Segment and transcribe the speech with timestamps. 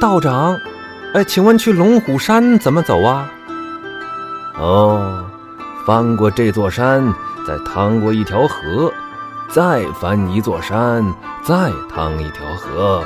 [0.00, 0.58] 道长，
[1.14, 3.30] 哎，请问去龙虎山怎么走啊？
[4.58, 5.24] 哦，
[5.86, 7.12] 翻过这座山，
[7.46, 8.92] 再趟过一条河，
[9.48, 11.04] 再翻一座山，
[11.44, 13.04] 再趟一条河。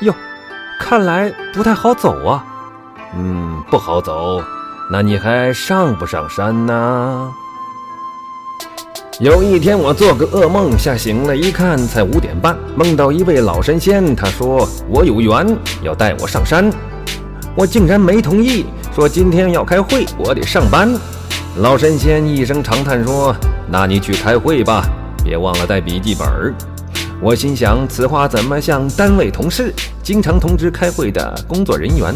[0.00, 0.12] 哟，
[0.80, 2.44] 看来不太好走啊。
[3.14, 4.42] 嗯，不好走。
[4.90, 7.32] 那你还上不上山呢？
[9.20, 16.72] 有一天，我做个噩梦，吓醒了，一看才五点半，梦到一位老神仙，他说我有缘要带我上山，
[17.54, 18.64] 我竟然没同意，
[18.94, 20.98] 说今天要开会，我得上班。
[21.58, 23.36] 老神仙一声长叹说
[23.70, 24.86] ：“那你去开会吧，
[25.22, 26.26] 别忘了带笔记本。”
[27.20, 32.14] 我心想，此话怎么像单位同事经常通知开会的工作人员？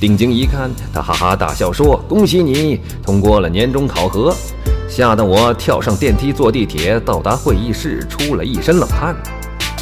[0.00, 4.34] 定睛一看，他哈哈大笑说：“恭喜你通过了年终考核。”
[4.94, 9.16] 吓得我跳上电梯，坐地铁到达会议室，出了一身冷汗。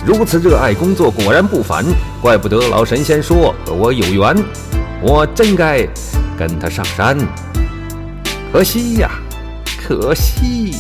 [0.06, 1.84] 如此热爱工作，果然不凡，
[2.22, 4.36] 怪不得老神仙说和我有缘。
[5.02, 5.84] 我真该
[6.38, 7.18] 跟他上山，
[8.52, 9.10] 可惜呀，
[9.82, 10.78] 可惜呀。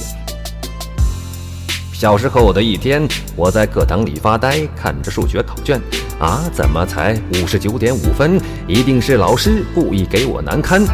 [1.92, 5.80] 小时候的一天，我在课堂里发呆，看着数学考卷，
[6.20, 8.40] 啊，怎么才五十九点五分？
[8.68, 10.84] 一定是老师故意给我难堪。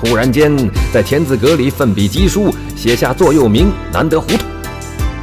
[0.00, 0.56] 突然间，
[0.92, 4.44] 在田字格里奋笔疾书，写下座右铭：“难得糊涂。”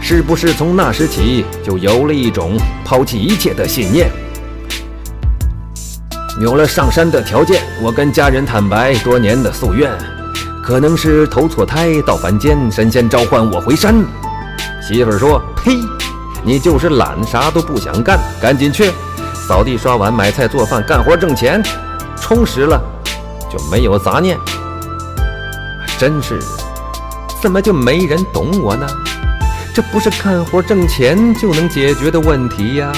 [0.01, 4.11] 是不是从那时起，就有了一种抛弃一切的信念？
[6.41, 9.89] 有了上山的条件，我跟家人坦白多年的夙愿，
[10.61, 13.95] 可能是投错胎到凡间，神仙召唤我回山。
[14.85, 15.71] 媳妇儿说：“呸，
[16.43, 18.91] 你就是懒，啥都不想干，赶紧去
[19.47, 21.63] 扫地、刷碗、买菜、做饭，干活挣钱，
[22.19, 22.79] 充实了
[23.49, 24.37] 就没有杂念。”
[25.97, 26.39] 真是，
[27.41, 28.87] 怎么就没人懂我呢？
[29.73, 32.91] 这不是干活挣钱就能解决的问题呀！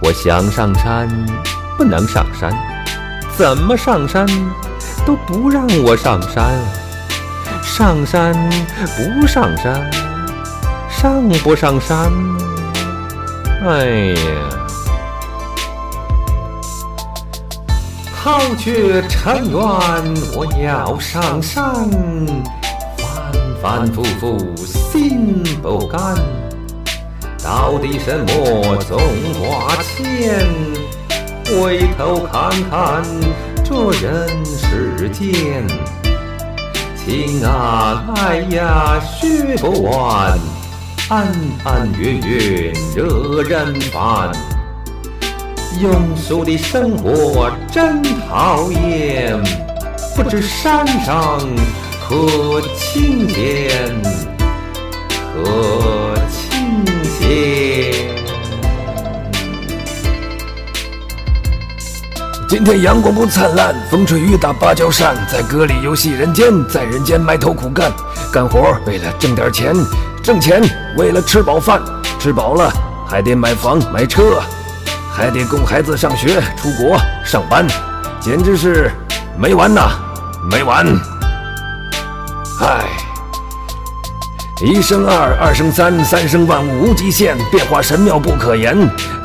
[0.00, 1.08] 我想上山，
[1.76, 2.52] 不能上山，
[3.36, 4.26] 怎么上山
[5.06, 6.54] 都不让我上山，
[7.62, 8.34] 上山
[8.96, 9.90] 不上山，
[10.90, 12.10] 上不上山？
[13.66, 14.63] 哎呀！
[18.24, 19.60] 抛却尘缘，
[20.34, 21.62] 我要上山。
[22.96, 23.30] 反
[23.60, 26.16] 反复复心不甘，
[27.44, 28.98] 到底什么总
[29.38, 30.42] 挂牵？
[31.44, 33.02] 回头看看
[33.62, 35.62] 这人世间，
[36.96, 40.38] 情啊爱呀学不完，
[41.10, 41.28] 恩
[41.66, 44.32] 恩怨怨惹人烦。
[45.80, 49.36] 庸俗的生活真讨厌，
[50.14, 51.40] 不知山上
[52.00, 54.00] 可清闲，
[55.18, 58.14] 可清闲。
[62.48, 67.92] 今天阳光不灿烂，风吹雨打芭蕉扇，在歌里游戏人间，在人间埋头苦干，
[68.32, 69.74] 干活为了挣点钱，
[70.22, 70.62] 挣钱
[70.96, 71.82] 为了吃饱饭，
[72.20, 72.72] 吃饱了
[73.08, 74.40] 还得买房买车。
[75.16, 77.64] 还得供孩子上学、出国、上班，
[78.20, 78.90] 简直是
[79.38, 79.92] 没完呐，
[80.50, 80.84] 没完！
[82.60, 82.84] 唉，
[84.60, 88.76] 一生二，二生三，三生万物无极限，变化神妙不可言。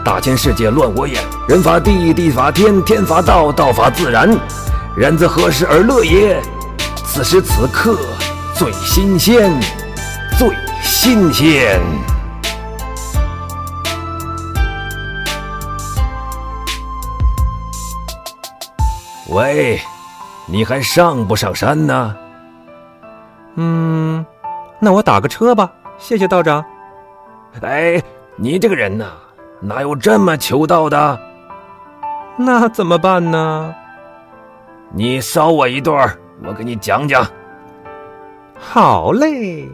[0.06, 4.30] 大千世界乱我眼，人法地，地法天，天法道，道法自然。
[4.96, 6.40] 然则何时而乐也？
[7.04, 7.98] 此时此刻
[8.54, 9.52] 最新鲜，
[10.38, 10.50] 最
[10.84, 11.82] 新鲜。
[19.32, 19.80] 喂，
[20.48, 22.16] 你还上不上山呢？
[23.56, 24.26] 嗯，
[24.80, 26.66] 那我打个车吧，谢谢道长。
[27.62, 28.02] 哎，
[28.38, 29.06] 你这个人呐，
[29.60, 31.20] 哪有这么求道的？
[32.38, 33.76] 那怎么办呢？
[34.94, 37.24] 你捎我一段，我给你讲讲。
[38.60, 39.70] 好嘞。